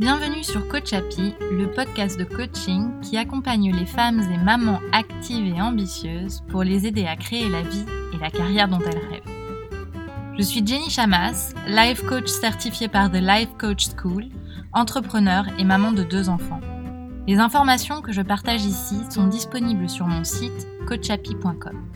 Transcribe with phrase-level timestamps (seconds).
[0.00, 5.54] Bienvenue sur Coach Happy, le podcast de coaching qui accompagne les femmes et mamans actives
[5.54, 10.34] et ambitieuses pour les aider à créer la vie et la carrière dont elles rêvent.
[10.36, 14.30] Je suis Jenny Chamas, life coach certifiée par The Life Coach School,
[14.72, 16.60] entrepreneur et maman de deux enfants.
[17.28, 21.88] Les informations que je partage ici sont disponibles sur mon site coachappy.com.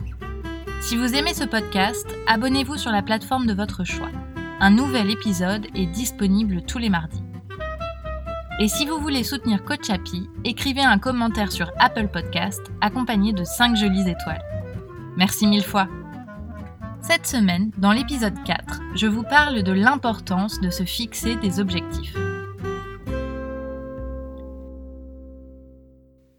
[0.82, 4.10] Si vous aimez ce podcast, abonnez-vous sur la plateforme de votre choix.
[4.60, 7.22] Un nouvel épisode est disponible tous les mardis.
[8.58, 9.88] Et si vous voulez soutenir Coach
[10.44, 14.42] écrivez un commentaire sur Apple Podcast accompagné de 5 jolies étoiles.
[15.16, 15.86] Merci mille fois.
[17.00, 22.16] Cette semaine, dans l'épisode 4, je vous parle de l'importance de se fixer des objectifs.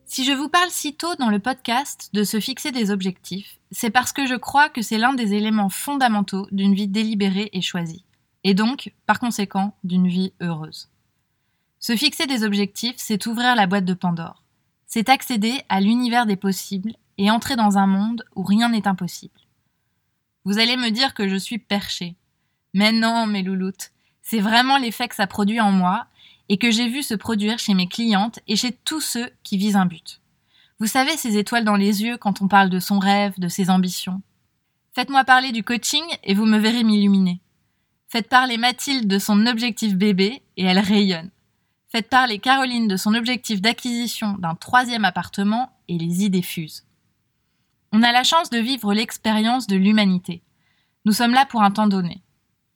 [0.03, 3.91] Si je vous parle si tôt dans le podcast de se fixer des objectifs, c'est
[3.91, 8.03] parce que je crois que c'est l'un des éléments fondamentaux d'une vie délibérée et choisie,
[8.43, 10.89] et donc, par conséquent, d'une vie heureuse.
[11.79, 14.43] Se fixer des objectifs, c'est ouvrir la boîte de Pandore.
[14.85, 19.39] C'est accéder à l'univers des possibles et entrer dans un monde où rien n'est impossible.
[20.45, 22.15] Vous allez me dire que je suis perchée.
[22.73, 23.91] Mais non, mes louloutes,
[24.21, 26.07] c'est vraiment l'effet que ça produit en moi
[26.49, 29.75] et que j'ai vu se produire chez mes clientes et chez tous ceux qui visent
[29.75, 30.21] un but.
[30.79, 33.69] Vous savez, ces étoiles dans les yeux quand on parle de son rêve, de ses
[33.69, 34.21] ambitions.
[34.93, 37.41] Faites-moi parler du coaching et vous me verrez m'illuminer.
[38.11, 41.29] Faites parler Mathilde de son objectif bébé et elle rayonne.
[41.91, 46.87] Faites parler Caroline de son objectif d'acquisition d'un troisième appartement et les idées fusent.
[47.91, 50.41] On a la chance de vivre l'expérience de l'humanité.
[51.05, 52.23] Nous sommes là pour un temps donné.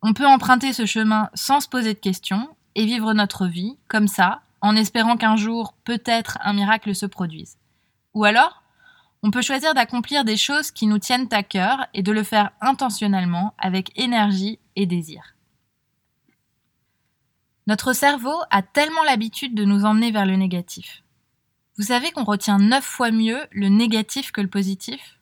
[0.03, 4.07] On peut emprunter ce chemin sans se poser de questions et vivre notre vie comme
[4.07, 7.57] ça, en espérant qu'un jour, peut-être, un miracle se produise.
[8.13, 8.61] Ou alors,
[9.23, 12.51] on peut choisir d'accomplir des choses qui nous tiennent à cœur et de le faire
[12.61, 15.35] intentionnellement, avec énergie et désir.
[17.67, 21.03] Notre cerveau a tellement l'habitude de nous emmener vers le négatif.
[21.77, 25.19] Vous savez qu'on retient neuf fois mieux le négatif que le positif?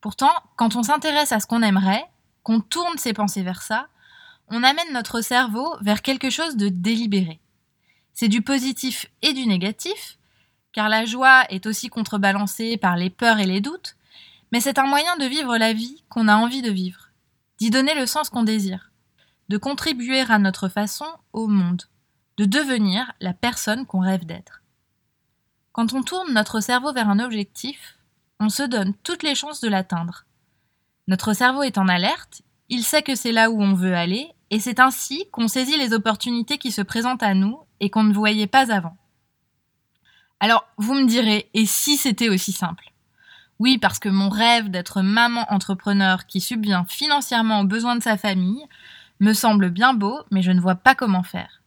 [0.00, 2.04] Pourtant, quand on s'intéresse à ce qu'on aimerait,
[2.42, 3.88] qu'on tourne ses pensées vers ça,
[4.48, 7.40] on amène notre cerveau vers quelque chose de délibéré.
[8.12, 10.18] C'est du positif et du négatif,
[10.72, 13.96] car la joie est aussi contrebalancée par les peurs et les doutes,
[14.52, 17.03] mais c'est un moyen de vivre la vie qu'on a envie de vivre,
[17.58, 18.90] d'y donner le sens qu'on désire
[19.48, 21.82] de contribuer à notre façon au monde,
[22.36, 24.62] de devenir la personne qu'on rêve d'être.
[25.72, 27.98] Quand on tourne notre cerveau vers un objectif,
[28.40, 30.24] on se donne toutes les chances de l'atteindre.
[31.08, 34.60] Notre cerveau est en alerte, il sait que c'est là où on veut aller, et
[34.60, 38.46] c'est ainsi qu'on saisit les opportunités qui se présentent à nous et qu'on ne voyait
[38.46, 38.96] pas avant.
[40.40, 42.93] Alors, vous me direz, et si c'était aussi simple?
[43.58, 48.16] Oui, parce que mon rêve d'être maman entrepreneur qui subvient financièrement aux besoins de sa
[48.16, 48.64] famille
[49.20, 51.62] me semble bien beau, mais je ne vois pas comment faire.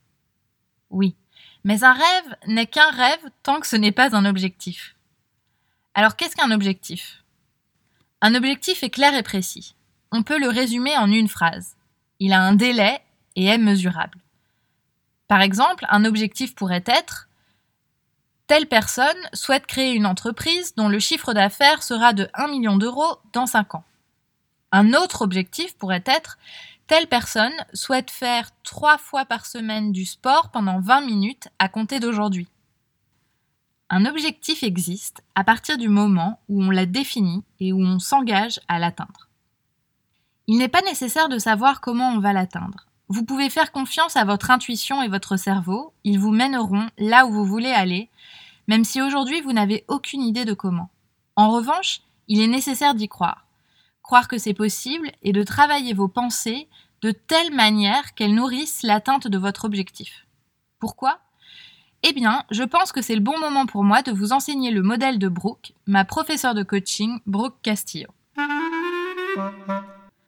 [0.89, 1.15] Oui,
[1.63, 4.95] mais un rêve n'est qu'un rêve tant que ce n'est pas un objectif.
[5.93, 7.23] Alors qu'est-ce qu'un objectif?
[8.21, 9.75] Un objectif est clair et précis.
[10.11, 11.75] On peut le résumer en une phrase.
[12.19, 12.99] Il a un délai
[13.35, 14.19] et est mesurable.
[15.27, 17.26] Par exemple, un objectif pourrait être
[18.47, 23.17] Telle personne souhaite créer une entreprise dont le chiffre d'affaires sera de 1 million d'euros
[23.33, 23.83] dans 5 ans.
[24.71, 26.37] Un autre objectif pourrait être
[26.87, 31.99] Telle personne souhaite faire trois fois par semaine du sport pendant 20 minutes à compter
[31.99, 32.47] d'aujourd'hui.
[33.89, 38.61] Un objectif existe à partir du moment où on l'a défini et où on s'engage
[38.69, 39.27] à l'atteindre.
[40.47, 42.87] Il n'est pas nécessaire de savoir comment on va l'atteindre.
[43.09, 47.31] Vous pouvez faire confiance à votre intuition et votre cerveau, ils vous mèneront là où
[47.31, 48.09] vous voulez aller,
[48.67, 50.89] même si aujourd'hui vous n'avez aucune idée de comment.
[51.35, 53.47] En revanche, il est nécessaire d'y croire
[54.07, 56.67] croire que c'est possible et de travailler vos pensées
[57.01, 60.25] de telle manière qu'elles nourrissent l'atteinte de votre objectif.
[60.79, 61.19] Pourquoi?
[62.03, 64.81] Eh bien, je pense que c'est le bon moment pour moi de vous enseigner le
[64.81, 68.07] modèle de Brooke, ma professeure de coaching, Brooke Castillo.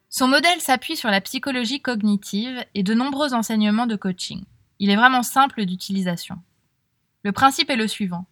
[0.09, 4.43] Son modèle s'appuie sur la psychologie cognitive et de nombreux enseignements de coaching.
[4.79, 6.41] Il est vraiment simple d'utilisation.
[7.23, 8.25] Le principe est le suivant.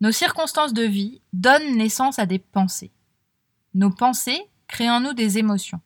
[0.00, 2.90] Nos circonstances de vie donnent naissance à des pensées.
[3.74, 5.80] Nos pensées créent en nous des émotions.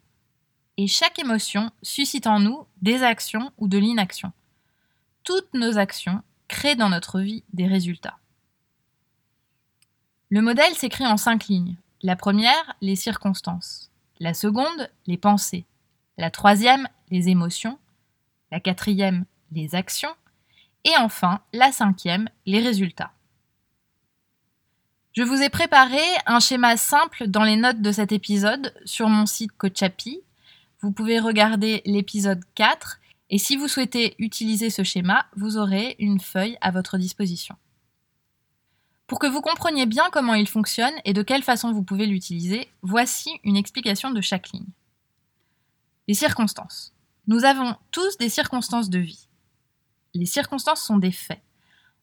[0.78, 4.32] Et chaque émotion suscite en nous des actions ou de l'inaction.
[5.22, 8.18] Toutes nos actions créent dans notre vie des résultats.
[10.30, 11.76] Le modèle s'écrit en cinq lignes.
[12.02, 13.89] La première, les circonstances.
[14.20, 15.64] La seconde, les pensées.
[16.18, 17.78] La troisième, les émotions.
[18.52, 20.14] La quatrième, les actions.
[20.84, 23.12] Et enfin, la cinquième, les résultats.
[25.12, 29.24] Je vous ai préparé un schéma simple dans les notes de cet épisode sur mon
[29.24, 30.20] site Coachapi.
[30.82, 33.00] Vous pouvez regarder l'épisode 4
[33.30, 37.56] Et si vous souhaitez utiliser ce schéma, vous aurez une feuille à votre disposition.
[39.10, 42.70] Pour que vous compreniez bien comment il fonctionne et de quelle façon vous pouvez l'utiliser,
[42.82, 44.68] voici une explication de chaque ligne.
[46.06, 46.94] Les circonstances.
[47.26, 49.26] Nous avons tous des circonstances de vie.
[50.14, 51.42] Les circonstances sont des faits.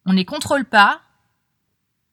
[0.06, 1.00] On ne les contrôle pas,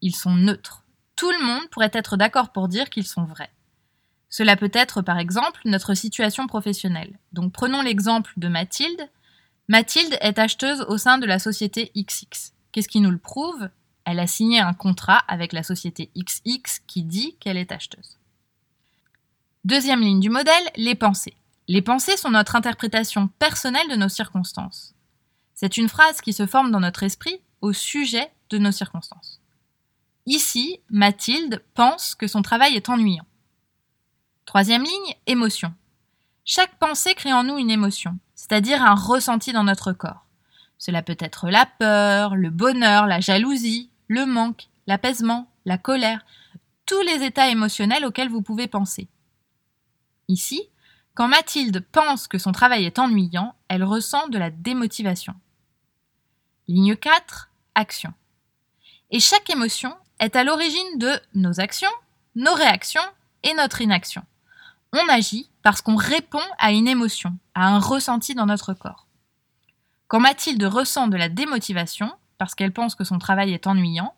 [0.01, 0.85] ils sont neutres.
[1.17, 3.51] Tout le monde pourrait être d'accord pour dire qu'ils sont vrais.
[4.29, 7.19] Cela peut être par exemple notre situation professionnelle.
[7.33, 9.11] Donc prenons l'exemple de Mathilde.
[9.67, 12.53] Mathilde est acheteuse au sein de la société XX.
[12.71, 13.69] Qu'est-ce qui nous le prouve?
[14.05, 18.19] Elle a signé un contrat avec la société XX qui dit qu'elle est acheteuse.
[19.65, 21.37] Deuxième ligne du modèle, les pensées.
[21.69, 24.95] Les pensées sont notre interprétation personnelle de nos circonstances.
[25.55, 29.41] C'est une phrase qui se forme dans notre esprit au sujet de nos circonstances.
[30.27, 33.27] Ici, Mathilde pense que son travail est ennuyant.
[34.45, 35.73] Troisième ligne, émotion.
[36.45, 40.27] Chaque pensée crée en nous une émotion, c'est-à-dire un ressenti dans notre corps.
[40.77, 46.25] Cela peut être la peur, le bonheur, la jalousie, le manque, l'apaisement, la colère,
[46.87, 49.09] tous les états émotionnels auxquels vous pouvez penser.
[50.29, 50.69] Ici,
[51.15, 55.35] quand Mathilde pense que son travail est ennuyant, elle ressent de la démotivation.
[56.67, 58.13] Ligne 4, action.
[59.11, 61.91] Et chaque émotion est à l'origine de nos actions,
[62.35, 63.03] nos réactions
[63.43, 64.23] et notre inaction.
[64.93, 69.07] On agit parce qu'on répond à une émotion, à un ressenti dans notre corps.
[70.09, 74.15] Quand Mathilde ressent de la démotivation, parce qu'elle pense que son travail est ennuyant,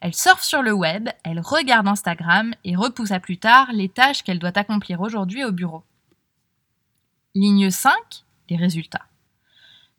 [0.00, 4.22] elle surfe sur le web, elle regarde Instagram et repousse à plus tard les tâches
[4.22, 5.84] qu'elle doit accomplir aujourd'hui au bureau.
[7.34, 7.92] Ligne 5,
[8.50, 9.06] les résultats.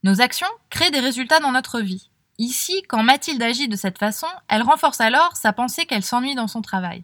[0.04, 2.10] Nos actions créent des résultats dans notre vie.
[2.38, 6.48] Ici, quand Mathilde agit de cette façon, elle renforce alors sa pensée qu'elle s'ennuie dans
[6.48, 7.04] son travail.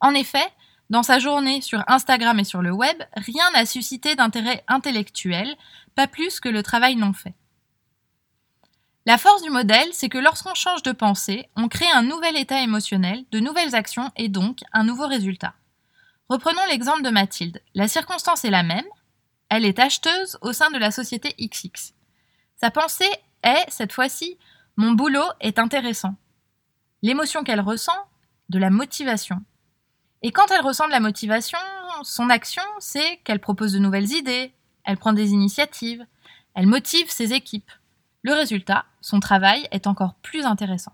[0.00, 0.46] En effet,
[0.90, 5.56] dans sa journée sur Instagram et sur le web, rien n'a suscité d'intérêt intellectuel,
[5.96, 7.34] pas plus que le travail non fait.
[9.06, 12.60] La force du modèle, c'est que lorsqu'on change de pensée, on crée un nouvel état
[12.60, 15.54] émotionnel, de nouvelles actions et donc un nouveau résultat.
[16.28, 17.62] Reprenons l'exemple de Mathilde.
[17.74, 18.84] La circonstance est la même.
[19.48, 21.94] Elle est acheteuse au sein de la société XX.
[22.60, 23.10] Sa pensée
[23.42, 24.38] est, cette fois-ci,
[24.76, 26.14] mon boulot est intéressant.
[27.02, 28.06] L'émotion qu'elle ressent,
[28.50, 29.42] de la motivation.
[30.22, 31.58] Et quand elle ressent de la motivation,
[32.02, 34.52] son action, c'est qu'elle propose de nouvelles idées,
[34.84, 36.04] elle prend des initiatives,
[36.54, 37.70] elle motive ses équipes.
[38.22, 40.92] Le résultat, son travail est encore plus intéressant.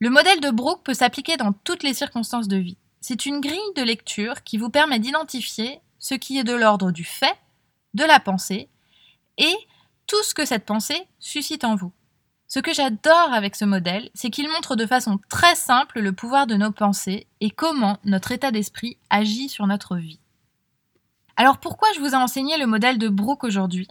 [0.00, 2.78] Le modèle de Brooke peut s'appliquer dans toutes les circonstances de vie.
[3.00, 7.04] C'est une grille de lecture qui vous permet d'identifier ce qui est de l'ordre du
[7.04, 7.36] fait,
[7.94, 8.68] de la pensée,
[9.38, 9.54] et
[10.06, 11.92] tout ce que cette pensée suscite en vous.
[12.48, 16.46] Ce que j'adore avec ce modèle, c'est qu'il montre de façon très simple le pouvoir
[16.46, 20.18] de nos pensées et comment notre état d'esprit agit sur notre vie.
[21.36, 23.86] Alors pourquoi je vous ai enseigné le modèle de Brooke aujourd'hui?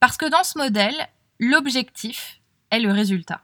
[0.00, 1.08] Parce que dans ce modèle,
[1.42, 2.40] l'objectif
[2.70, 3.42] est le résultat.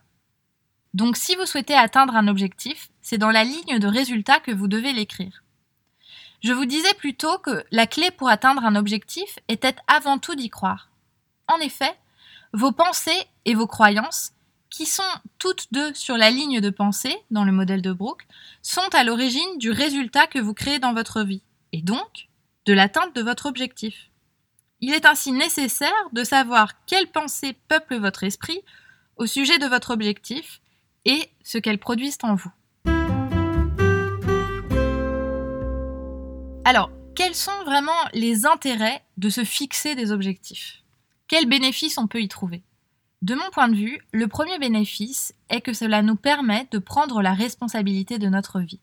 [0.95, 4.69] Donc si vous souhaitez atteindre un objectif, c'est dans la ligne de résultat que vous
[4.69, 5.43] devez l'écrire.
[6.45, 10.49] Je vous disais plutôt que la clé pour atteindre un objectif était avant tout d'y
[10.49, 10.91] croire.
[11.49, 11.93] En effet,
[12.53, 14.31] vos pensées et vos croyances,
[14.71, 15.03] qui sont
[15.41, 18.29] toutes deux sur la ligne de pensée dans le modèle de Brooke,
[18.63, 21.43] sont à l'origine du résultat que vous créez dans votre vie,
[21.73, 22.29] et donc
[22.65, 24.08] de l'atteinte de votre objectif.
[24.81, 28.61] Il est ainsi nécessaire de savoir quelles pensées peuplent votre esprit
[29.17, 30.61] au sujet de votre objectif
[31.05, 32.53] et ce qu'elles produisent en vous.
[36.65, 40.85] Alors, quels sont vraiment les intérêts de se fixer des objectifs?
[41.27, 42.63] Quels bénéfices on peut y trouver?
[43.21, 47.21] De mon point de vue, le premier bénéfice est que cela nous permet de prendre
[47.21, 48.81] la responsabilité de notre vie.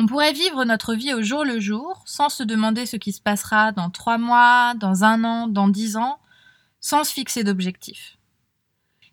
[0.00, 3.20] On pourrait vivre notre vie au jour le jour sans se demander ce qui se
[3.20, 6.20] passera dans trois mois, dans un an, dans dix ans,
[6.78, 8.16] sans se fixer d'objectifs.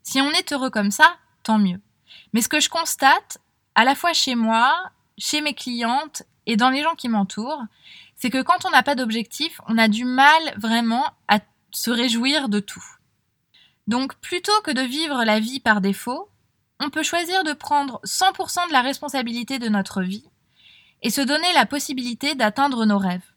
[0.03, 1.81] Si on est heureux comme ça, tant mieux.
[2.33, 3.39] Mais ce que je constate,
[3.73, 7.63] à la fois chez moi, chez mes clientes et dans les gens qui m'entourent,
[8.15, 11.39] c'est que quand on n'a pas d'objectif, on a du mal vraiment à
[11.71, 12.85] se réjouir de tout.
[13.87, 16.29] Donc plutôt que de vivre la vie par défaut,
[16.79, 20.29] on peut choisir de prendre 100% de la responsabilité de notre vie
[21.01, 23.33] et se donner la possibilité d'atteindre nos rêves,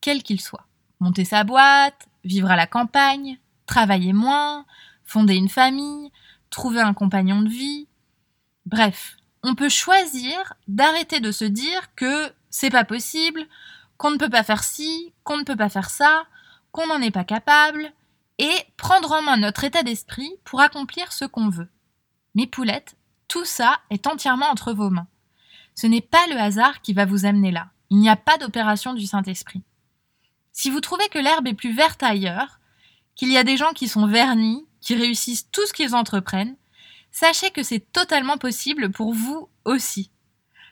[0.00, 0.66] quels qu'ils soient.
[1.00, 4.66] Monter sa boîte, vivre à la campagne, travailler moins,
[5.04, 6.10] fonder une famille,
[6.50, 7.86] trouver un compagnon de vie.
[8.66, 13.46] Bref, on peut choisir d'arrêter de se dire que c'est pas possible,
[13.96, 16.24] qu'on ne peut pas faire ci, qu'on ne peut pas faire ça,
[16.72, 17.92] qu'on n'en est pas capable,
[18.38, 21.68] et prendre en main notre état d'esprit pour accomplir ce qu'on veut.
[22.34, 22.96] Mes poulettes,
[23.28, 25.06] tout ça est entièrement entre vos mains.
[25.80, 27.70] Ce n'est pas le hasard qui va vous amener là.
[27.88, 29.62] Il n'y a pas d'opération du Saint-Esprit.
[30.52, 32.60] Si vous trouvez que l'herbe est plus verte ailleurs,
[33.14, 36.54] qu'il y a des gens qui sont vernis, qui réussissent tout ce qu'ils entreprennent,
[37.12, 40.10] sachez que c'est totalement possible pour vous aussi.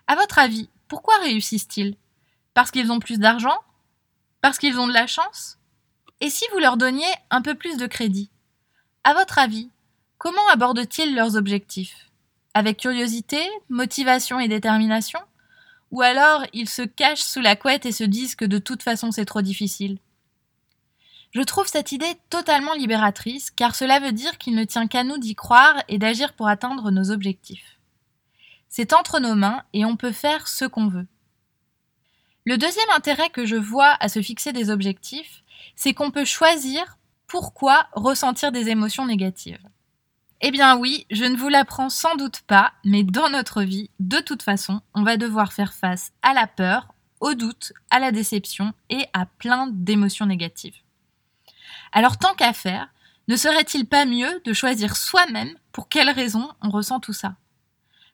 [0.08, 1.96] À votre avis, pourquoi réussissent-ils?
[2.52, 3.60] Parce qu'ils ont plus d'argent?
[4.42, 5.56] Parce qu'ils ont de la chance?
[6.20, 8.28] Et si vous leur donniez un peu plus de crédit?
[9.04, 9.70] À votre avis,
[10.18, 12.07] comment abordent-ils leurs objectifs?
[12.58, 13.38] Avec curiosité,
[13.68, 15.20] motivation et détermination
[15.92, 19.12] Ou alors ils se cachent sous la couette et se disent que de toute façon
[19.12, 19.98] c'est trop difficile
[21.30, 25.18] je trouve cette idée totalement libératrice, car cela veut dire qu'il ne tient qu'à nous
[25.18, 27.78] d'y croire et d'agir pour atteindre nos objectifs.
[28.70, 31.06] C'est entre nos mains et on peut faire ce qu'on veut.
[32.44, 35.44] Le deuxième intérêt que je vois à se fixer des objectifs,
[35.76, 36.96] c'est qu'on peut choisir
[37.26, 39.60] pourquoi ressentir des émotions négatives.
[40.40, 44.18] Eh bien oui, je ne vous l'apprends sans doute pas, mais dans notre vie, de
[44.18, 48.72] toute façon, on va devoir faire face à la peur, au doute, à la déception
[48.88, 50.76] et à plein d'émotions négatives.
[51.92, 52.88] Alors tant qu'à faire,
[53.26, 57.34] ne serait-il pas mieux de choisir soi-même pour quelles raisons on ressent tout ça?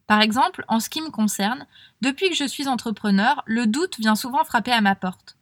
[0.06, 1.66] Par exemple, en ce qui me concerne,
[2.00, 5.36] depuis que je suis entrepreneur, le doute vient souvent frapper à ma porte.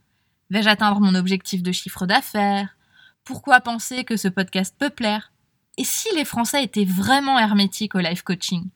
[0.50, 2.76] Vais-je atteindre mon objectif de chiffre d'affaires?
[3.24, 5.31] Pourquoi penser que ce podcast peut plaire?
[5.82, 8.70] Et si les Français étaient vraiment hermétiques au life coaching?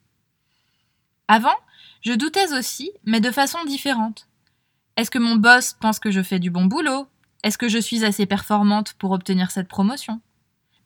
[1.29, 1.55] Avant,
[2.01, 4.27] je doutais aussi, mais de façon différente.
[4.97, 7.07] Est-ce que mon boss pense que je fais du bon boulot?
[7.45, 10.21] Est-ce que je suis assez performante pour obtenir cette promotion?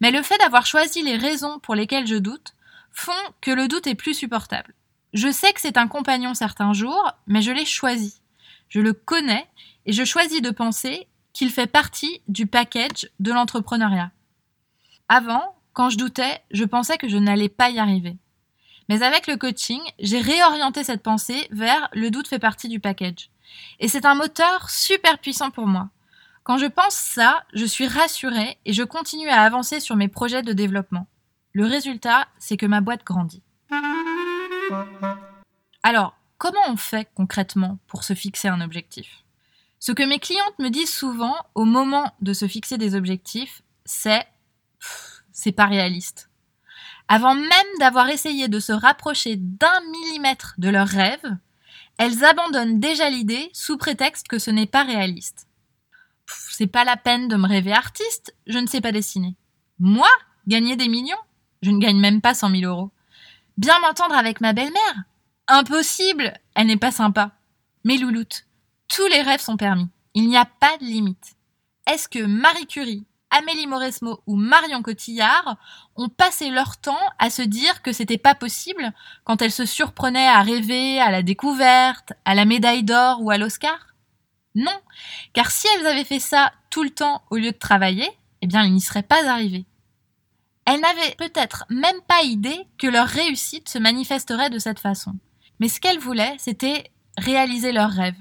[0.02, 2.52] Mais le fait d'avoir choisi les raisons pour lesquelles je doute
[2.92, 4.74] font que le doute est plus supportable.
[5.14, 8.20] Je sais que c'est un compagnon certains jours, mais je l'ai choisi.
[8.68, 9.48] Je le connais
[9.86, 14.10] et je choisis de penser qu'il fait partie du package de l'entrepreneuriat.
[15.08, 18.18] Avant, quand je doutais, je pensais que je n'allais pas y arriver.
[18.90, 23.30] Mais avec le coaching, j'ai réorienté cette pensée vers le doute fait partie du package.
[23.78, 25.88] Et c'est un moteur super puissant pour moi.
[26.42, 30.42] Quand je pense ça, je suis rassurée et je continue à avancer sur mes projets
[30.42, 31.06] de développement.
[31.54, 33.42] Le résultat, c'est que ma boîte grandit.
[35.82, 39.25] Alors, comment on fait concrètement pour se fixer un objectif?
[39.78, 44.26] Ce que mes clientes me disent souvent au moment de se fixer des objectifs, c'est
[45.40, 46.30] c'est pas réaliste.
[47.09, 51.37] Avant même d'avoir essayé de se rapprocher d'un millimètre de leur rêve,
[51.99, 55.47] elles abandonnent déjà l'idée sous prétexte que ce n'est pas réaliste
[56.61, 59.35] c'est pas la peine de me rêver artiste, je ne sais pas dessiner.
[59.78, 60.09] Moi,
[60.47, 61.16] gagner des millions
[61.62, 62.90] Je ne gagne même pas 100 000 euros.
[63.56, 65.04] Bien m'entendre avec ma belle-mère
[65.49, 67.32] Impossible Elle n'est pas sympa.
[67.85, 68.44] Mais louloute,
[68.88, 69.88] tous les rêves sont permis.
[70.14, 71.35] Il n'y a pas de limite.
[71.87, 75.56] Est-ce que Marie Curie, Amélie Mauresmo ou Marion Cotillard
[75.96, 78.92] ont passé leur temps à se dire que c'était pas possible
[79.25, 83.38] quand elles se surprenaient à rêver à la découverte, à la médaille d'or ou à
[83.38, 83.90] l'Oscar
[84.54, 84.76] non,
[85.32, 88.08] car si elles avaient fait ça tout le temps au lieu de travailler,
[88.42, 89.64] eh bien elles n'y seraient pas arrivées.
[90.64, 95.14] Elles n'avaient peut-être même pas idée que leur réussite se manifesterait de cette façon.
[95.58, 98.18] Mais ce qu'elles voulaient, c'était réaliser leurs rêves.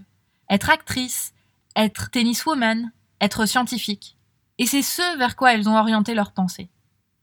[0.49, 1.33] Être actrice,
[1.75, 4.17] être tenniswoman, être scientifique.
[4.59, 6.69] Et c'est ce vers quoi elles ont orienté leurs pensées.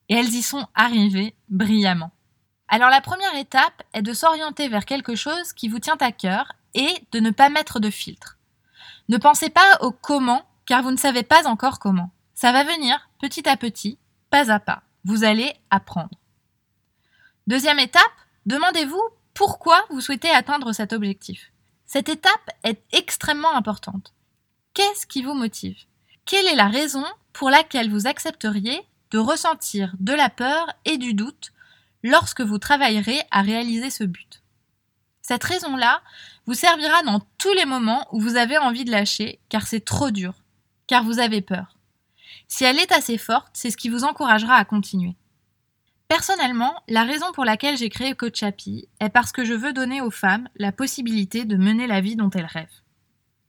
[0.09, 2.11] Et elles y sont arrivées brillamment.
[2.69, 6.53] Alors la première étape est de s'orienter vers quelque chose qui vous tient à cœur
[6.75, 8.39] et de ne pas mettre de filtre.
[9.09, 12.11] Ne pensez pas au comment, car vous ne savez pas encore comment.
[12.35, 13.99] Ça va venir petit à petit,
[14.31, 14.83] pas à pas.
[15.05, 16.19] Vous allez apprendre.
[17.47, 18.03] Deuxième étape,
[18.47, 19.03] demandez-vous
[19.35, 21.53] pourquoi vous souhaitez atteindre cet objectif.
[21.85, 24.13] Cette étape est extrêmement importante.
[24.75, 25.79] Qu'est-ce qui vous motive?
[26.25, 27.05] Quelle est la raison
[27.37, 31.53] pour laquelle vous accepteriez de ressentir de la peur et du doute
[32.03, 34.43] lorsque vous travaillerez à réaliser ce but
[35.21, 36.01] Cette raison-là
[36.47, 40.11] vous servira dans tous les moments où vous avez envie de lâcher, car c'est trop
[40.11, 40.33] dur,
[40.87, 41.77] car vous avez peur.
[42.49, 45.15] Si elle est assez forte, c'est ce qui vous encouragera à continuer.
[46.09, 50.11] Personnellement, la raison pour laquelle j'ai créé Coach est parce que je veux donner aux
[50.11, 52.83] femmes la possibilité de mener la vie dont elles rêvent.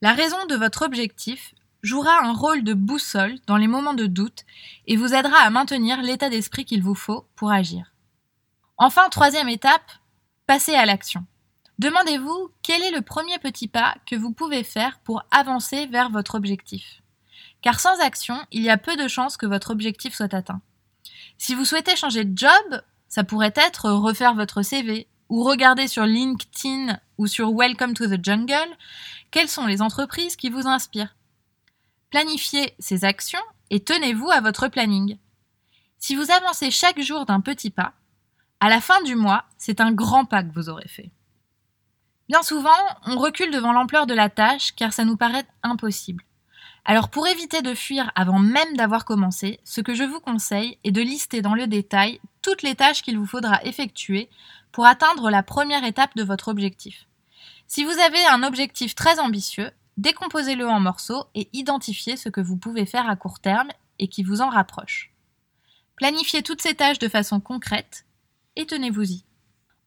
[0.01, 1.53] La raison de votre objectif
[1.83, 4.45] jouera un rôle de boussole dans les moments de doute
[4.87, 7.93] et vous aidera à maintenir l'état d'esprit qu'il vous faut pour agir.
[8.77, 9.91] Enfin, troisième étape,
[10.45, 11.25] passez à l'action.
[11.79, 16.35] Demandez-vous quel est le premier petit pas que vous pouvez faire pour avancer vers votre
[16.35, 17.01] objectif?
[17.61, 20.61] Car sans action, il y a peu de chances que votre objectif soit atteint.
[21.37, 26.05] Si vous souhaitez changer de job, ça pourrait être refaire votre CV ou regarder sur
[26.05, 28.75] LinkedIn ou sur Welcome to the Jungle
[29.31, 31.15] quelles sont les entreprises qui vous inspirent?
[32.09, 35.17] Planifiez ces actions et tenez-vous à votre planning.
[35.99, 37.93] Si vous avancez chaque jour d'un petit pas,
[38.59, 41.11] à la fin du mois, c'est un grand pas que vous aurez fait.
[42.29, 42.69] Bien souvent,
[43.05, 46.23] on recule devant l'ampleur de la tâche car ça nous paraît impossible.
[46.85, 50.91] Alors pour éviter de fuir avant même d'avoir commencé, ce que je vous conseille est
[50.91, 54.29] de lister dans le détail toutes les tâches qu'il vous faudra effectuer
[54.71, 57.05] pour atteindre la première étape de votre objectif.
[57.67, 62.57] Si vous avez un objectif très ambitieux, décomposez-le en morceaux et identifiez ce que vous
[62.57, 65.11] pouvez faire à court terme et qui vous en rapproche.
[65.95, 68.05] Planifiez toutes ces tâches de façon concrète
[68.55, 69.23] et tenez-vous-y.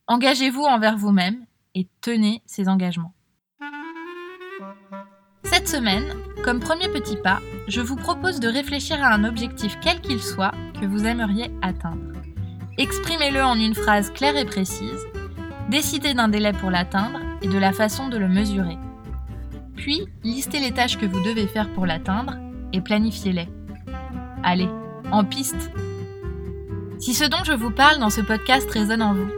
[0.07, 3.13] Engagez-vous envers vous-même et tenez ces engagements.
[5.43, 6.13] Cette semaine,
[6.43, 10.53] comme premier petit pas, je vous propose de réfléchir à un objectif quel qu'il soit
[10.79, 12.19] que vous aimeriez atteindre.
[12.77, 15.05] Exprimez-le en une phrase claire et précise,
[15.69, 18.77] décidez d'un délai pour l'atteindre et de la façon de le mesurer.
[19.81, 22.37] Puis, listez les tâches que vous devez faire pour l'atteindre
[22.71, 23.47] et planifiez-les.
[24.43, 24.69] Allez,
[25.11, 25.71] en piste
[26.99, 29.31] Si ce dont je vous parle dans ce podcast résonne en vous,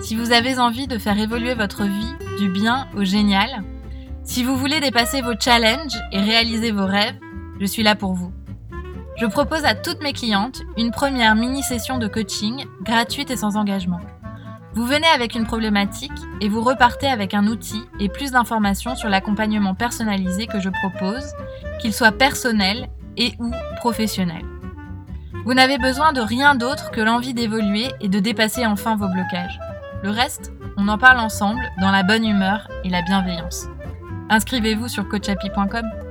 [0.00, 3.62] si vous avez envie de faire évoluer votre vie du bien au génial,
[4.22, 7.18] si vous voulez dépasser vos challenges et réaliser vos rêves,
[7.60, 8.32] je suis là pour vous.
[9.20, 14.00] Je propose à toutes mes clientes une première mini-session de coaching gratuite et sans engagement.
[14.74, 19.08] Vous venez avec une problématique et vous repartez avec un outil et plus d'informations sur
[19.08, 21.32] l'accompagnement personnalisé que je propose,
[21.80, 24.42] qu'il soit personnel et ou professionnel.
[25.44, 29.60] Vous n'avez besoin de rien d'autre que l'envie d'évoluer et de dépasser enfin vos blocages.
[30.02, 33.68] Le reste, on en parle ensemble dans la bonne humeur et la bienveillance.
[34.28, 36.03] Inscrivez-vous sur coachapi.com.